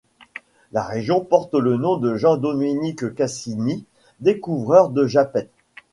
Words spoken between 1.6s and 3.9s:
nom de Jean-Dominique Cassini,